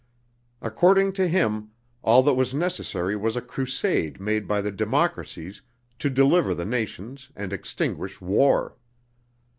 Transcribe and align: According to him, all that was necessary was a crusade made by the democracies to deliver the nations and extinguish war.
According 0.63 1.13
to 1.13 1.27
him, 1.27 1.69
all 2.01 2.23
that 2.23 2.33
was 2.33 2.55
necessary 2.55 3.15
was 3.15 3.35
a 3.37 3.39
crusade 3.41 4.19
made 4.19 4.47
by 4.47 4.59
the 4.59 4.71
democracies 4.71 5.61
to 5.99 6.09
deliver 6.09 6.55
the 6.55 6.65
nations 6.65 7.29
and 7.35 7.53
extinguish 7.53 8.19
war. 8.19 8.75